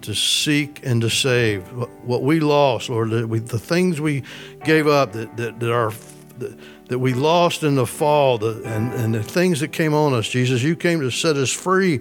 [0.01, 1.63] to seek and to save
[2.03, 3.09] what we lost, Lord.
[3.09, 4.23] We, the things we
[4.65, 5.95] gave up, that that, that
[6.39, 6.57] that,
[6.89, 10.27] that we lost in the fall, the, and and the things that came on us.
[10.27, 11.99] Jesus, you came to set us free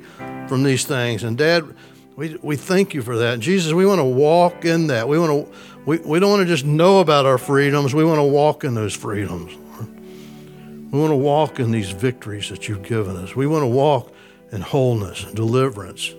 [0.49, 1.22] from these things.
[1.22, 1.62] And Dad,
[2.20, 3.40] we we thank you for that.
[3.40, 5.08] Jesus, we want to walk in that.
[5.08, 5.52] We want to
[5.86, 8.74] we, we don't want to just know about our freedoms, we want to walk in
[8.74, 9.56] those freedoms.
[10.92, 13.34] We want to walk in these victories that you've given us.
[13.34, 14.12] We want to walk
[14.52, 16.12] in wholeness, deliverance,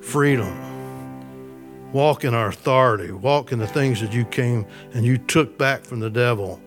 [0.00, 1.92] freedom.
[1.92, 3.12] Walk in our authority.
[3.12, 6.60] Walk in the things that you came and you took back from the devil.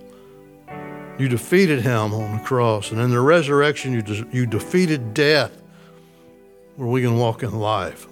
[1.18, 2.92] You defeated him on the cross.
[2.92, 5.62] And in the resurrection, you, de- you defeated death
[6.76, 8.08] where we can walk in life.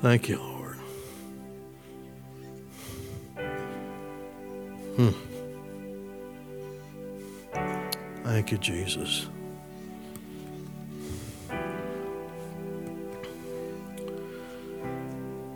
[0.00, 0.76] Thank you, Lord.
[4.96, 5.10] Hmm.
[8.24, 9.26] Thank you, Jesus.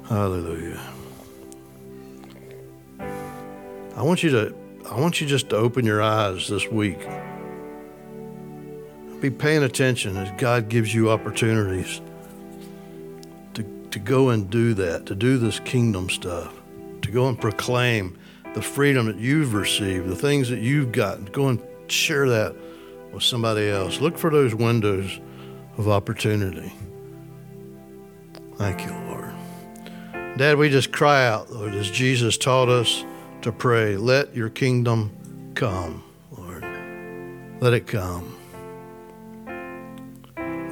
[0.09, 0.81] Hallelujah.
[3.97, 4.55] I want you to
[4.91, 6.99] I want you just to open your eyes this week.
[9.21, 12.01] Be paying attention as God gives you opportunities
[13.93, 16.53] to go and do that, to do this kingdom stuff,
[17.03, 18.19] to go and proclaim
[18.55, 21.27] the freedom that you've received, the things that you've gotten.
[21.27, 22.55] Go and share that
[23.13, 24.01] with somebody else.
[24.01, 25.21] Look for those windows
[25.79, 26.73] of opportunity.
[28.57, 29.35] Thank you, Lord.
[30.37, 33.05] Dad, we just cry out, Lord, as Jesus taught us
[33.43, 35.11] to pray, let your kingdom
[35.55, 36.65] come, Lord.
[37.61, 38.37] Let it come.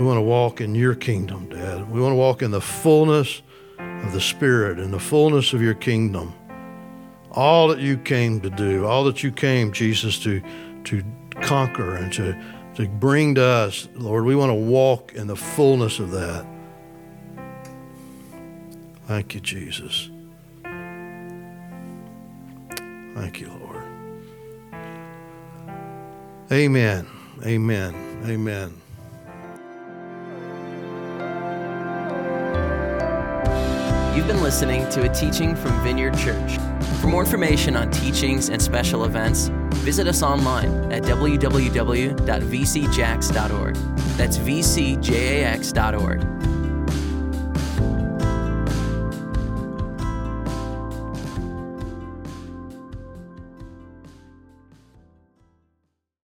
[0.01, 1.91] We want to walk in your kingdom, Dad.
[1.91, 3.43] We want to walk in the fullness
[3.79, 6.33] of the Spirit and the fullness of your kingdom.
[7.33, 10.41] All that you came to do, all that you came, Jesus, to,
[10.85, 11.05] to
[11.43, 12.35] conquer and to,
[12.77, 16.47] to bring to us, Lord, we want to walk in the fullness of that.
[19.07, 20.09] Thank you, Jesus.
[23.15, 23.85] Thank you, Lord.
[26.51, 27.07] Amen.
[27.45, 28.23] Amen.
[28.25, 28.80] Amen.
[34.15, 36.59] You've been listening to a teaching from Vineyard Church.
[37.01, 39.47] For more information on teachings and special events,
[39.85, 42.15] visit us online at www.vcjax.org.
[44.17, 46.21] That's vcjax.org.